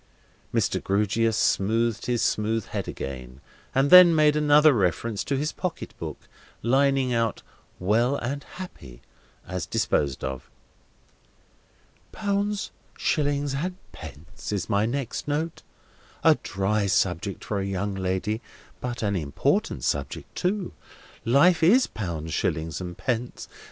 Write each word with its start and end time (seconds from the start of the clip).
Mr. 0.51 0.83
Grewgious 0.83 1.37
smoothed 1.37 2.07
his 2.07 2.23
smooth 2.23 2.65
head 2.65 2.87
again, 2.87 3.39
and 3.75 3.91
then 3.91 4.15
made 4.15 4.35
another 4.35 4.73
reference 4.73 5.23
to 5.23 5.37
his 5.37 5.51
pocket 5.51 5.93
book; 5.99 6.17
lining 6.63 7.13
out 7.13 7.43
"well 7.77 8.15
and 8.15 8.43
happy," 8.55 9.03
as 9.47 9.67
disposed 9.67 10.23
of. 10.23 10.49
"'Pounds, 12.11 12.71
shillings, 12.97 13.53
and 13.53 13.75
pence,' 13.91 14.51
is 14.51 14.67
my 14.67 14.87
next 14.87 15.27
note. 15.27 15.61
A 16.23 16.33
dry 16.41 16.87
subject 16.87 17.45
for 17.45 17.59
a 17.59 17.65
young 17.67 17.93
lady, 17.93 18.41
but 18.79 19.03
an 19.03 19.15
important 19.15 19.83
subject 19.83 20.33
too. 20.35 20.73
Life 21.25 21.61
is 21.61 21.85
pounds, 21.85 22.33
shillings, 22.33 22.81
and 22.81 22.97
pence. 22.97 23.47